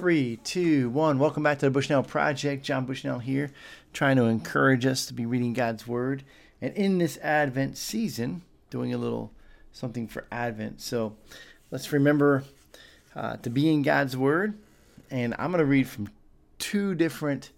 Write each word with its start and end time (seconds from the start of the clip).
Three, 0.00 0.36
two, 0.44 0.88
one. 0.88 1.18
Welcome 1.18 1.42
back 1.42 1.58
to 1.58 1.66
the 1.66 1.70
Bushnell 1.70 2.02
Project. 2.02 2.64
John 2.64 2.86
Bushnell 2.86 3.18
here, 3.18 3.50
trying 3.92 4.16
to 4.16 4.24
encourage 4.24 4.86
us 4.86 5.04
to 5.04 5.12
be 5.12 5.26
reading 5.26 5.52
God's 5.52 5.86
Word. 5.86 6.24
And 6.62 6.74
in 6.74 6.96
this 6.96 7.18
Advent 7.18 7.76
season, 7.76 8.40
doing 8.70 8.94
a 8.94 8.96
little 8.96 9.30
something 9.72 10.08
for 10.08 10.26
Advent. 10.32 10.80
So 10.80 11.16
let's 11.70 11.92
remember 11.92 12.44
uh, 13.14 13.36
to 13.42 13.50
be 13.50 13.70
in 13.70 13.82
God's 13.82 14.16
Word. 14.16 14.54
And 15.10 15.34
I'm 15.38 15.50
going 15.50 15.58
to 15.58 15.66
read 15.66 15.86
from 15.86 16.08
two 16.58 16.94
different 16.94 17.50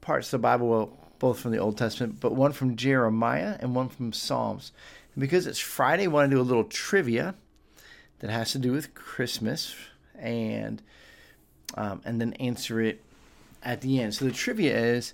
parts 0.00 0.28
of 0.28 0.30
the 0.30 0.38
Bible, 0.38 0.68
well, 0.70 0.98
both 1.18 1.40
from 1.40 1.50
the 1.50 1.58
Old 1.58 1.76
Testament, 1.76 2.20
but 2.20 2.34
one 2.34 2.52
from 2.52 2.74
Jeremiah 2.74 3.58
and 3.60 3.74
one 3.74 3.90
from 3.90 4.14
Psalms. 4.14 4.72
And 5.14 5.20
because 5.20 5.46
it's 5.46 5.58
Friday, 5.58 6.04
I 6.04 6.06
want 6.06 6.30
to 6.30 6.34
do 6.34 6.40
a 6.40 6.42
little 6.42 6.64
trivia 6.64 7.34
that 8.20 8.30
has 8.30 8.52
to 8.52 8.58
do 8.58 8.72
with 8.72 8.94
Christmas 8.94 9.76
and 10.18 10.80
um, 11.74 12.00
and 12.04 12.20
then 12.20 12.32
answer 12.34 12.80
it 12.80 13.02
at 13.62 13.80
the 13.80 14.00
end. 14.00 14.14
So 14.14 14.24
the 14.24 14.32
trivia 14.32 14.76
is 14.76 15.12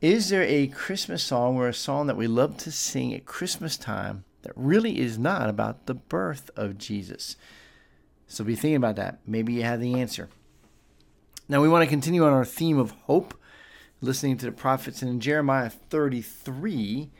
Is 0.00 0.28
there 0.28 0.42
a 0.42 0.66
Christmas 0.68 1.22
song 1.22 1.56
or 1.56 1.68
a 1.68 1.74
song 1.74 2.06
that 2.06 2.16
we 2.16 2.26
love 2.26 2.56
to 2.58 2.70
sing 2.70 3.14
at 3.14 3.26
Christmas 3.26 3.76
time 3.76 4.24
that 4.42 4.52
really 4.56 4.98
is 4.98 5.18
not 5.18 5.48
about 5.48 5.86
the 5.86 5.94
birth 5.94 6.50
of 6.56 6.78
Jesus? 6.78 7.36
So 8.26 8.44
be 8.44 8.54
thinking 8.54 8.76
about 8.76 8.96
that. 8.96 9.18
Maybe 9.26 9.54
you 9.54 9.62
have 9.62 9.80
the 9.80 9.94
answer. 9.94 10.28
Now 11.48 11.60
we 11.60 11.68
want 11.68 11.82
to 11.82 11.90
continue 11.90 12.24
on 12.24 12.32
our 12.32 12.44
theme 12.44 12.78
of 12.78 12.92
hope, 12.92 13.34
listening 14.00 14.36
to 14.38 14.46
the 14.46 14.52
prophets. 14.52 15.02
And 15.02 15.10
in 15.10 15.20
Jeremiah 15.20 15.68
33, 15.68 17.10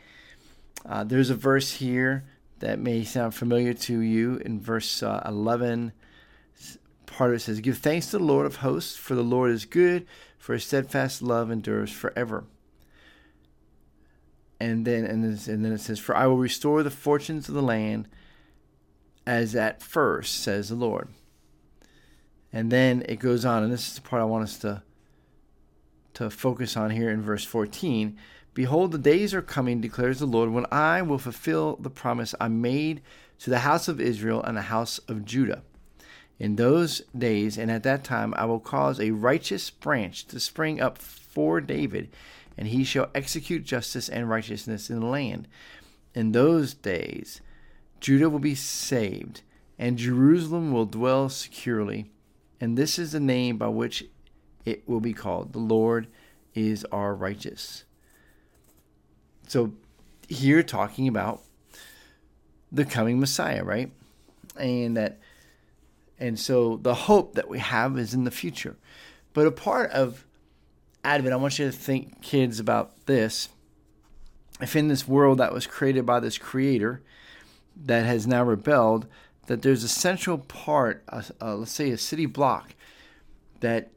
uh, 0.89 1.05
there's 1.05 1.31
a 1.31 1.35
verse 1.35 1.73
here 1.73 2.25
that 2.61 2.79
may 2.79 3.03
sound 3.03 3.35
familiar 3.35 3.75
to 3.75 3.99
you 3.99 4.37
in 4.37 4.61
verse 4.61 5.03
uh, 5.03 5.21
11 5.27 5.93
part 7.11 7.31
of 7.31 7.37
it 7.37 7.41
says, 7.41 7.61
Give 7.61 7.77
thanks 7.77 8.11
to 8.11 8.19
the 8.19 8.25
Lord 8.25 8.47
of 8.47 8.57
hosts, 8.57 8.97
for 8.97 9.15
the 9.15 9.23
Lord 9.23 9.51
is 9.51 9.65
good, 9.65 10.07
for 10.39 10.55
his 10.55 10.65
steadfast 10.65 11.23
love 11.23 11.51
endures 11.51 11.93
forever. 11.93 12.45
And 14.59 14.87
then 14.87 15.05
and 15.05 15.25
then, 15.25 15.53
and 15.53 15.65
then 15.65 15.73
it 15.73 15.81
says, 15.81 15.99
For 15.99 16.17
I 16.17 16.27
will 16.27 16.37
restore 16.37 16.83
the 16.83 16.91
fortunes 16.91 17.49
of 17.49 17.55
the 17.55 17.63
land 17.63 18.09
as 19.27 19.55
at 19.55 19.83
first, 19.83 20.43
says 20.43 20.69
the 20.69 20.75
Lord. 20.75 21.09
And 22.53 22.71
then 22.71 23.05
it 23.09 23.21
goes 23.21 23.45
on, 23.45 23.63
and 23.63 23.73
this 23.73 23.89
is 23.89 23.95
the 23.95 24.01
part 24.01 24.23
I 24.23 24.27
want 24.27 24.45
us 24.45 24.59
to 24.59 24.83
to 26.15 26.29
focus 26.29 26.77
on 26.77 26.91
here 26.91 27.09
in 27.09 27.23
verse 27.23 27.45
14. 27.45 28.17
Behold, 28.53 28.91
the 28.91 28.99
days 28.99 29.33
are 29.33 29.43
coming, 29.43 29.81
declares 29.81 30.19
the 30.19 30.27
Lord, 30.27 30.51
when 30.51 30.67
I 30.73 31.03
will 31.03 31.19
fulfill 31.19 31.77
the 31.77 31.89
promise 31.89 32.35
I 32.41 32.49
made 32.49 33.01
to 33.39 33.49
the 33.49 33.61
house 33.61 33.87
of 33.87 34.01
Israel 34.01 34.43
and 34.43 34.57
the 34.57 34.63
house 34.63 34.99
of 35.07 35.25
Judah 35.25 35.63
in 36.41 36.57
those 36.57 37.03
days 37.17 37.59
and 37.59 37.71
at 37.71 37.83
that 37.85 38.03
time 38.03 38.33
I 38.37 38.47
will 38.47 38.59
cause 38.59 38.99
a 38.99 39.11
righteous 39.11 39.69
branch 39.69 40.27
to 40.29 40.41
spring 40.41 40.81
up 40.81 40.99
for 40.99 41.61
David, 41.61 42.09
and 42.57 42.69
he 42.69 42.83
shall 42.83 43.11
execute 43.15 43.63
justice 43.63 44.09
and 44.09 44.29
righteousness 44.29 44.91
in 44.91 44.99
the 44.99 45.07
land. 45.07 45.47
In 46.15 46.33
those 46.33 46.75
days 46.75 47.43
Judah 48.01 48.31
will 48.31 48.39
be 48.39 48.55
saved, 48.55 49.43
and 49.79 49.99
Jerusalem 49.99 50.73
will 50.73 50.87
dwell 50.87 51.29
securely. 51.29 52.11
And 52.59 52.77
this 52.77 52.99
is 52.99 53.13
the 53.13 53.21
name 53.21 53.59
by 53.59 53.69
which 53.69 54.07
it 54.65 54.89
will 54.89 55.01
be 55.01 55.13
called 55.13 55.53
The 55.53 55.59
Lord 55.59 56.09
is 56.55 56.85
our 56.91 57.15
righteous. 57.15 57.85
So 59.47 59.73
here 60.29 60.63
talking 60.63 61.07
about 61.07 61.43
the 62.73 62.85
coming 62.85 63.21
Messiah, 63.21 63.65
right? 63.65 63.91
And 64.57 64.97
that 64.97 65.19
and 66.21 66.39
so 66.39 66.77
the 66.77 66.95
hope 66.95 67.35
that 67.35 67.49
we 67.49 67.59
have 67.59 67.99
is 67.99 68.13
in 68.13 68.25
the 68.25 68.31
future. 68.31 68.77
But 69.33 69.47
a 69.47 69.51
part 69.51 69.91
of 69.91 70.27
Advent, 71.03 71.33
I 71.33 71.37
want 71.37 71.59
you 71.59 71.65
to 71.65 71.73
think, 71.73 72.21
kids, 72.21 72.61
about 72.61 73.07
this. 73.07 73.49
If 74.61 74.77
in 74.77 74.89
this 74.89 75.09
world 75.09 75.39
that 75.39 75.55
was 75.55 75.67
created 75.67 76.05
by 76.05 76.21
this 76.21 76.37
creator 76.37 77.01
that 77.87 78.05
has 78.05 78.27
now 78.27 78.45
rebelled, 78.45 79.07
that 79.47 79.63
there's 79.63 79.83
a 79.83 79.89
central 79.89 80.37
part, 80.37 81.03
uh, 81.09 81.23
uh, 81.41 81.57
let's 81.57 81.71
say 81.71 81.91
a 81.91 81.97
city 81.97 82.27
block, 82.27 82.75
that 83.61 83.91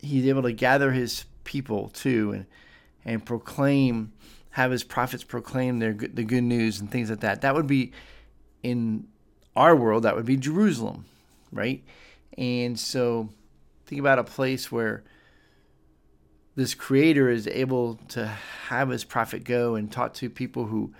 he's 0.00 0.26
able 0.26 0.42
to 0.42 0.52
gather 0.52 0.90
his 0.90 1.24
people 1.44 1.90
to 1.90 2.32
and, 2.32 2.46
and 3.04 3.24
proclaim, 3.24 4.12
have 4.50 4.72
his 4.72 4.82
prophets 4.82 5.22
proclaim 5.22 5.78
their 5.78 5.92
the 5.92 6.24
good 6.24 6.42
news 6.42 6.80
and 6.80 6.90
things 6.90 7.08
like 7.08 7.20
that. 7.20 7.42
That 7.42 7.54
would 7.54 7.68
be 7.68 7.92
in 8.64 9.06
our 9.54 9.76
world, 9.76 10.02
that 10.02 10.16
would 10.16 10.26
be 10.26 10.36
Jerusalem 10.36 11.04
right? 11.52 11.84
And 12.36 12.78
so 12.78 13.28
think 13.86 14.00
about 14.00 14.18
a 14.18 14.24
place 14.24 14.72
where 14.72 15.04
this 16.54 16.74
creator 16.74 17.28
is 17.30 17.46
able 17.46 17.96
to 18.08 18.26
have 18.68 18.88
his 18.88 19.04
prophet 19.04 19.44
go 19.44 19.74
and 19.74 19.90
talk 19.90 20.14
to 20.14 20.28
people 20.28 20.66
who 20.66 20.92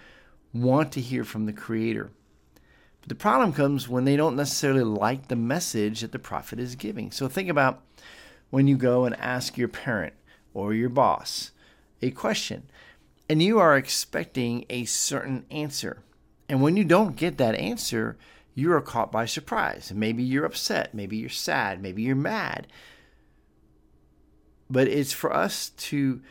want 0.52 0.92
to 0.92 1.00
hear 1.00 1.24
from 1.24 1.46
the 1.46 1.52
creator. 1.52 2.10
But 3.00 3.08
the 3.08 3.14
problem 3.14 3.52
comes 3.52 3.88
when 3.88 4.04
they 4.04 4.16
don't 4.16 4.36
necessarily 4.36 4.84
like 4.84 5.28
the 5.28 5.36
message 5.36 6.00
that 6.00 6.12
the 6.12 6.18
prophet 6.18 6.58
is 6.58 6.76
giving. 6.76 7.10
So 7.10 7.28
think 7.28 7.48
about 7.48 7.82
when 8.50 8.66
you 8.68 8.76
go 8.76 9.04
and 9.04 9.16
ask 9.16 9.58
your 9.58 9.68
parent 9.68 10.14
or 10.54 10.72
your 10.72 10.88
boss 10.88 11.50
a 12.00 12.10
question 12.10 12.64
and 13.28 13.42
you 13.42 13.58
are 13.58 13.76
expecting 13.76 14.64
a 14.68 14.84
certain 14.84 15.44
answer. 15.50 16.02
And 16.48 16.62
when 16.62 16.76
you 16.76 16.84
don't 16.84 17.16
get 17.16 17.38
that 17.38 17.54
answer, 17.54 18.16
you 18.54 18.72
are 18.72 18.80
caught 18.80 19.10
by 19.10 19.26
surprise. 19.26 19.92
Maybe 19.94 20.22
you're 20.22 20.44
upset, 20.44 20.94
maybe 20.94 21.16
you're 21.16 21.28
sad, 21.28 21.82
maybe 21.82 22.02
you're 22.02 22.16
mad. 22.16 22.66
But 24.68 24.88
it's 24.88 25.12
for 25.12 25.32
us 25.32 25.70
to 25.70 26.22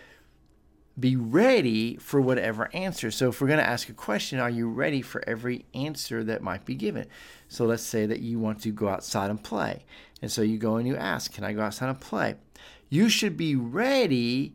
be 1.00 1.16
ready 1.16 1.96
for 1.98 2.20
whatever 2.20 2.70
answer. 2.74 3.12
So, 3.12 3.30
if 3.30 3.40
we're 3.40 3.48
going 3.48 3.60
to 3.60 3.68
ask 3.68 3.90
a 3.90 3.94
question, 3.94 4.40
are 4.40 4.50
you 4.50 4.68
ready 4.68 5.02
for 5.02 5.24
every 5.28 5.66
answer 5.74 6.24
that 6.24 6.42
might 6.42 6.66
be 6.66 6.76
given? 6.76 7.08
So, 7.48 7.66
let's 7.66 7.84
say 7.84 8.06
that 8.06 8.20
you 8.20 8.40
want 8.40 8.62
to 8.64 8.72
go 8.72 8.90
outside 8.90 9.30
and 9.30 9.42
play. 9.42 9.86
And 10.22 10.32
so 10.32 10.42
you 10.42 10.58
go 10.58 10.76
and 10.76 10.88
you 10.88 10.96
ask, 10.96 11.34
Can 11.34 11.44
I 11.44 11.54
go 11.54 11.62
outside 11.62 11.90
and 11.90 12.00
play? 12.00 12.36
You 12.90 13.10
should 13.10 13.38
be 13.38 13.56
ready 13.56 14.54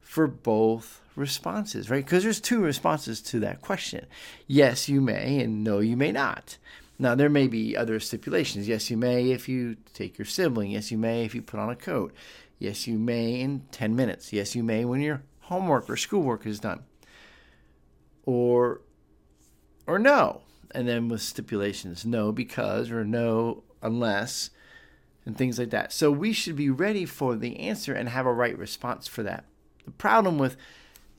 for 0.00 0.26
both 0.26 1.00
responses, 1.14 1.88
right? 1.88 2.04
Because 2.04 2.22
there's 2.22 2.40
two 2.40 2.60
responses 2.60 3.20
to 3.22 3.40
that 3.40 3.62
question. 3.62 4.06
Yes, 4.46 4.88
you 4.88 5.00
may, 5.00 5.40
and 5.40 5.64
no, 5.64 5.78
you 5.78 5.96
may 5.96 6.12
not. 6.12 6.58
Now, 6.98 7.14
there 7.14 7.28
may 7.28 7.46
be 7.46 7.76
other 7.76 8.00
stipulations. 8.00 8.68
Yes, 8.68 8.90
you 8.90 8.96
may 8.96 9.30
if 9.30 9.48
you 9.48 9.76
take 9.92 10.18
your 10.18 10.24
sibling. 10.24 10.70
Yes, 10.70 10.90
you 10.90 10.98
may 10.98 11.24
if 11.24 11.34
you 11.34 11.42
put 11.42 11.60
on 11.60 11.70
a 11.70 11.76
coat. 11.76 12.14
Yes, 12.58 12.86
you 12.86 12.98
may 12.98 13.40
in 13.40 13.64
10 13.70 13.94
minutes. 13.94 14.32
Yes, 14.32 14.54
you 14.54 14.62
may 14.62 14.84
when 14.84 15.00
your 15.00 15.22
homework 15.42 15.90
or 15.90 15.96
schoolwork 15.96 16.46
is 16.46 16.58
done. 16.58 16.84
Or 18.24 18.80
or 19.86 19.98
no. 19.98 20.42
And 20.72 20.88
then 20.88 21.08
with 21.08 21.22
stipulations, 21.22 22.04
no 22.04 22.32
because 22.32 22.90
or 22.90 23.04
no 23.04 23.62
unless 23.82 24.50
and 25.24 25.36
things 25.36 25.58
like 25.58 25.70
that. 25.70 25.92
So 25.92 26.10
we 26.10 26.32
should 26.32 26.56
be 26.56 26.70
ready 26.70 27.04
for 27.04 27.36
the 27.36 27.58
answer 27.58 27.92
and 27.92 28.08
have 28.08 28.26
a 28.26 28.32
right 28.32 28.56
response 28.56 29.06
for 29.06 29.22
that. 29.22 29.44
The 29.84 29.92
problem 29.92 30.38
with 30.38 30.56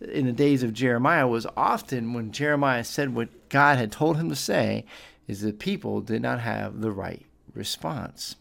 in 0.01 0.25
the 0.25 0.31
days 0.31 0.63
of 0.63 0.73
Jeremiah 0.73 1.27
was 1.27 1.47
often 1.55 2.13
when 2.13 2.31
Jeremiah 2.31 2.83
said 2.83 3.16
what 3.16 3.49
God 3.49 3.77
had 3.77 3.91
told 3.91 4.17
him 4.17 4.29
to 4.29 4.35
say, 4.35 4.85
is 5.27 5.41
that 5.41 5.59
people 5.59 6.01
did 6.01 6.21
not 6.21 6.39
have 6.39 6.81
the 6.81 6.91
right 6.91 7.25
response. 7.53 8.35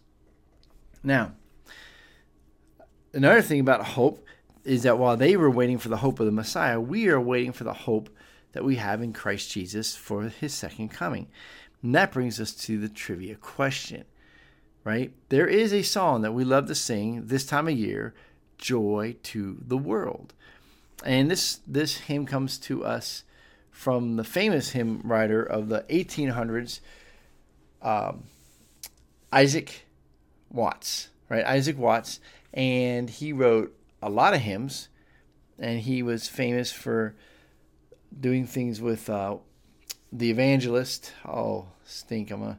Now, 1.03 1.33
another 3.13 3.43
thing 3.43 3.61
about 3.61 3.85
hope 3.85 4.25
is 4.65 4.83
that 4.83 4.99
while 4.99 5.17
they 5.17 5.37
were 5.37 5.51
waiting 5.51 5.79
for 5.79 5.89
the 5.89 5.99
hope 5.99 6.21
of 6.21 6.27
the 6.27 6.33
Messiah, 6.33 6.81
we 6.81 7.09
are 7.09 7.21
waiting 7.21 7.53
for 7.53 7.65
the 7.65 7.73
hope 7.73 8.11
that 8.53 8.65
we 8.65 8.77
have 8.77 9.03
in 9.03 9.13
Christ 9.13 9.51
Jesus 9.51 9.95
for 9.95 10.25
his 10.25 10.55
second 10.55 10.89
coming. 10.89 11.29
And 11.83 11.95
that 11.95 12.13
brings 12.13 12.41
us 12.41 12.53
to 12.53 12.79
the 12.79 12.89
trivia 12.89 13.37
question, 13.37 14.05
right? 14.83 15.13
There 15.29 15.47
is 15.47 15.73
a 15.73 15.83
song 15.83 16.23
that 16.23 16.33
we 16.33 16.45
love 16.45 16.67
to 16.67 16.75
sing 16.75 17.27
this 17.27 17.47
time 17.47 17.69
of 17.69 17.75
year, 17.75 18.15
Joy 18.59 19.17
to 19.25 19.59
the 19.65 19.77
World. 19.77 20.35
And 21.05 21.31
this 21.31 21.61
this 21.67 21.99
hymn 21.99 22.27
comes 22.27 22.59
to 22.61 22.85
us 22.85 23.23
from 23.77 24.17
the 24.17 24.25
famous 24.25 24.71
hymn 24.71 25.03
writer 25.05 25.43
of 25.43 25.69
the 25.69 25.85
1800s, 25.91 26.81
um, 27.83 28.25
Isaac 29.31 29.85
Watts, 30.51 31.11
right? 31.29 31.45
Isaac 31.45 31.77
Watts, 31.77 32.19
and 32.55 33.11
he 33.11 33.35
wrote 33.35 33.77
a 34.01 34.09
lot 34.09 34.33
of 34.33 34.41
hymns, 34.41 34.89
and 35.59 35.79
he 35.81 36.03
was 36.03 36.27
famous 36.27 36.73
for 36.73 37.15
doing 38.19 38.47
things 38.47 38.81
with 38.81 39.11
uh, 39.11 39.37
the 40.11 40.31
evangelist. 40.31 41.13
Oh, 41.27 41.67
stink! 41.85 42.31
I'm 42.31 42.41
gonna 42.41 42.59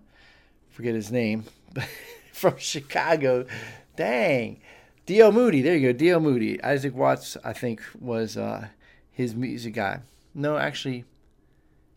forget 0.70 0.94
his 0.94 1.12
name, 1.12 1.46
from 2.32 2.58
Chicago. 2.60 3.48
Dang, 3.96 4.62
D.L. 5.08 5.32
Moody. 5.32 5.64
There 5.64 5.76
you 5.76 5.92
go, 5.92 5.98
D.L. 5.98 6.20
Moody. 6.20 6.64
Isaac 6.64 6.94
Watts, 6.94 7.38
I 7.44 7.54
think, 7.54 7.82
was 8.00 8.38
uh, 8.38 8.68
his 9.10 9.34
music 9.34 9.74
guy. 9.74 10.02
No, 10.34 10.58
actually, 10.58 11.06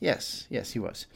Yes, 0.00 0.46
yes, 0.48 0.72
he 0.72 0.78
was. 0.78 1.06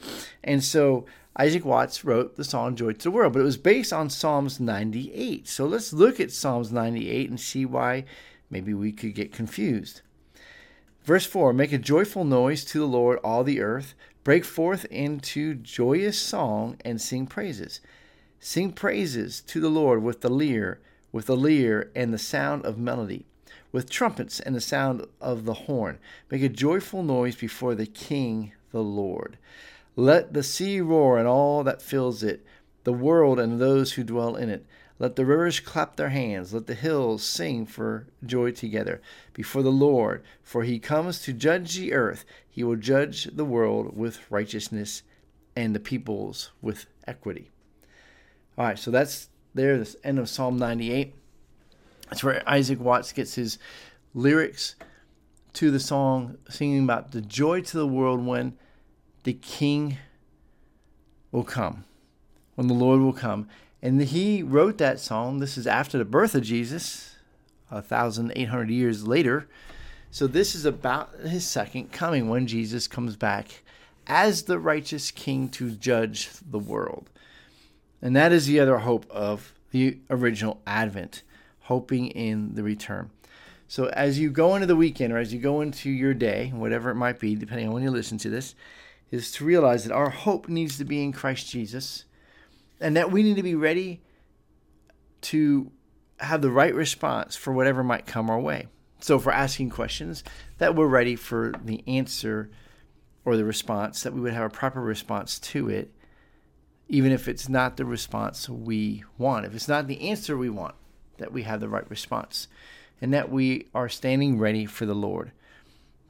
And 0.43 0.63
so 0.63 1.05
Isaac 1.37 1.65
Watts 1.65 2.05
wrote 2.05 2.35
the 2.35 2.43
song 2.43 2.75
Joy 2.75 2.93
to 2.93 3.03
the 3.03 3.11
World, 3.11 3.33
but 3.33 3.39
it 3.39 3.43
was 3.43 3.57
based 3.57 3.91
on 3.91 4.11
Psalms 4.11 4.59
98. 4.59 5.47
So 5.47 5.65
let's 5.65 5.91
look 5.91 6.19
at 6.19 6.31
Psalms 6.31 6.71
98 6.71 7.29
and 7.29 7.39
see 7.39 7.65
why 7.65 8.05
maybe 8.49 8.73
we 8.75 8.91
could 8.91 9.15
get 9.15 9.33
confused. 9.33 10.01
Verse 11.03 11.25
4 11.25 11.51
Make 11.51 11.73
a 11.73 11.79
joyful 11.79 12.23
noise 12.23 12.63
to 12.65 12.79
the 12.79 12.85
Lord, 12.85 13.19
all 13.23 13.43
the 13.43 13.59
earth. 13.59 13.95
Break 14.23 14.45
forth 14.45 14.85
into 14.85 15.55
joyous 15.55 16.19
song 16.19 16.77
and 16.85 17.01
sing 17.01 17.27
praises. 17.27 17.81
Sing 18.39 18.71
praises 18.71 19.41
to 19.41 19.59
the 19.59 19.69
Lord 19.69 20.03
with 20.03 20.21
the 20.21 20.29
lyre, 20.29 20.79
with 21.11 21.25
the 21.25 21.37
lyre 21.37 21.91
and 21.95 22.13
the 22.13 22.19
sound 22.19 22.65
of 22.65 22.77
melody, 22.77 23.25
with 23.75 23.89
trumpets 23.89 24.39
and 24.39 24.55
the 24.55 24.61
sound 24.61 25.05
of 25.19 25.43
the 25.43 25.53
horn. 25.53 25.99
Make 26.31 26.41
a 26.41 26.47
joyful 26.47 27.03
noise 27.03 27.35
before 27.35 27.75
the 27.75 27.85
King, 27.85 28.53
the 28.71 28.81
Lord. 28.81 29.37
Let 29.97 30.31
the 30.31 30.43
sea 30.43 30.79
roar 30.79 31.17
and 31.17 31.27
all 31.27 31.61
that 31.65 31.81
fills 31.81 32.23
it, 32.23 32.45
the 32.85 32.93
world 32.93 33.37
and 33.37 33.59
those 33.59 33.91
who 33.91 34.05
dwell 34.05 34.37
in 34.37 34.49
it. 34.49 34.65
Let 34.97 35.17
the 35.17 35.25
rivers 35.25 35.59
clap 35.59 35.97
their 35.97 36.07
hands. 36.07 36.53
Let 36.53 36.67
the 36.67 36.73
hills 36.73 37.25
sing 37.25 37.65
for 37.65 38.07
joy 38.25 38.51
together 38.51 39.01
before 39.33 39.61
the 39.61 39.73
Lord. 39.73 40.23
For 40.41 40.63
he 40.63 40.79
comes 40.79 41.21
to 41.23 41.33
judge 41.33 41.75
the 41.75 41.91
earth. 41.91 42.23
He 42.49 42.63
will 42.63 42.77
judge 42.77 43.25
the 43.25 43.43
world 43.43 43.97
with 43.97 44.31
righteousness 44.31 45.03
and 45.53 45.75
the 45.75 45.81
peoples 45.81 46.51
with 46.61 46.85
equity. 47.05 47.51
All 48.57 48.67
right, 48.67 48.79
so 48.79 48.89
that's 48.89 49.27
there, 49.53 49.77
the 49.77 49.93
end 50.01 50.17
of 50.17 50.29
Psalm 50.29 50.55
98. 50.55 51.13
That's 52.09 52.23
where 52.23 52.47
Isaac 52.47 52.79
Watts 52.79 53.11
gets 53.11 53.35
his 53.35 53.57
lyrics 54.13 54.75
to 55.53 55.71
the 55.71 55.79
song, 55.79 56.37
singing 56.49 56.83
about 56.83 57.11
the 57.11 57.21
joy 57.21 57.61
to 57.61 57.77
the 57.77 57.87
world 57.87 58.25
when 58.25 58.57
the 59.23 59.33
king 59.33 59.97
will 61.31 61.43
come, 61.43 61.85
when 62.55 62.67
the 62.67 62.73
Lord 62.73 63.01
will 63.01 63.13
come. 63.13 63.47
And 63.81 64.01
he 64.01 64.43
wrote 64.43 64.77
that 64.79 64.99
song. 64.99 65.39
This 65.39 65.57
is 65.57 65.67
after 65.67 65.97
the 65.97 66.05
birth 66.05 66.35
of 66.35 66.43
Jesus, 66.43 67.15
a 67.71 67.81
thousand 67.81 68.33
eight 68.35 68.49
hundred 68.49 68.69
years 68.69 69.07
later. 69.07 69.47
So 70.11 70.27
this 70.27 70.55
is 70.55 70.65
about 70.65 71.13
his 71.19 71.45
second 71.45 71.91
coming 71.91 72.29
when 72.29 72.47
Jesus 72.47 72.87
comes 72.87 73.15
back 73.15 73.63
as 74.07 74.43
the 74.43 74.59
righteous 74.59 75.11
king 75.11 75.49
to 75.49 75.71
judge 75.71 76.29
the 76.49 76.59
world. 76.59 77.09
And 78.01 78.15
that 78.15 78.31
is 78.31 78.45
the 78.45 78.59
other 78.59 78.77
hope 78.79 79.05
of 79.09 79.53
the 79.71 79.97
original 80.09 80.61
Advent, 80.65 81.23
hoping 81.65 82.07
in 82.07 82.53
the 82.53 82.63
return. 82.63 83.09
So 83.67 83.87
as 83.87 84.19
you 84.19 84.29
go 84.29 84.55
into 84.55 84.67
the 84.67 84.75
weekend 84.75 85.11
or 85.11 85.17
as 85.17 85.33
you 85.33 85.39
go 85.39 85.61
into 85.61 85.89
your 85.89 86.13
day, 86.13 86.51
whatever 86.53 86.91
it 86.91 86.95
might 86.95 87.19
be, 87.19 87.35
depending 87.35 87.67
on 87.67 87.73
when 87.73 87.83
you 87.83 87.89
listen 87.89 88.19
to 88.19 88.29
this, 88.29 88.53
is 89.09 89.31
to 89.31 89.45
realize 89.45 89.83
that 89.83 89.93
our 89.93 90.11
hope 90.11 90.47
needs 90.47 90.77
to 90.77 90.85
be 90.85 91.03
in 91.03 91.11
Christ 91.11 91.49
Jesus 91.49 92.05
and 92.79 92.95
that 92.95 93.11
we 93.11 93.23
need 93.23 93.35
to 93.35 93.43
be 93.43 93.55
ready 93.55 94.01
to 95.21 95.71
have 96.19 96.43
the 96.43 96.51
right 96.51 96.73
response 96.73 97.35
for 97.35 97.51
whatever 97.51 97.83
might 97.83 98.05
come 98.05 98.29
our 98.29 98.39
way. 98.39 98.67
So, 98.99 99.19
for 99.19 99.31
asking 99.31 99.71
questions, 99.71 100.23
that 100.59 100.75
we're 100.75 100.87
ready 100.87 101.15
for 101.15 101.53
the 101.63 101.83
answer 101.87 102.49
or 103.23 103.35
the 103.35 103.45
response, 103.45 104.03
that 104.03 104.13
we 104.13 104.21
would 104.21 104.33
have 104.33 104.45
a 104.45 104.49
proper 104.49 104.81
response 104.81 105.39
to 105.39 105.69
it, 105.69 105.91
even 106.87 107.11
if 107.11 107.27
it's 107.27 107.49
not 107.49 107.77
the 107.77 107.85
response 107.85 108.47
we 108.47 109.03
want. 109.17 109.45
If 109.45 109.55
it's 109.55 109.67
not 109.67 109.87
the 109.87 110.09
answer 110.09 110.37
we 110.37 110.49
want, 110.49 110.75
that 111.17 111.31
we 111.31 111.43
have 111.43 111.59
the 111.59 111.69
right 111.69 111.89
response, 111.89 112.47
and 113.01 113.13
that 113.13 113.31
we 113.31 113.67
are 113.73 113.89
standing 113.89 114.37
ready 114.39 114.65
for 114.65 114.85
the 114.85 114.95
Lord, 114.95 115.31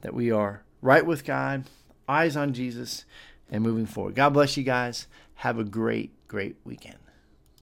that 0.02 0.14
we 0.14 0.30
are 0.30 0.62
right 0.82 1.04
with 1.04 1.24
God 1.24 1.64
eyes 2.08 2.36
on 2.36 2.52
Jesus, 2.52 3.04
and 3.50 3.62
moving 3.62 3.86
forward. 3.86 4.14
God 4.14 4.30
bless 4.30 4.56
you 4.56 4.62
guys. 4.62 5.06
Have 5.36 5.58
a 5.58 5.64
great, 5.64 6.10
great 6.28 6.56
weekend. 6.64 6.98